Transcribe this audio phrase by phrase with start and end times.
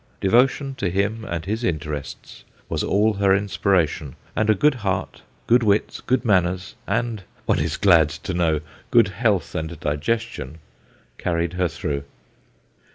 [0.19, 5.61] Devotion to him and his interests was all her inspiration, and a good heart, good
[5.61, 10.57] wits, good manners, and one is glad to know good health and digestion,
[11.19, 12.03] carried her through.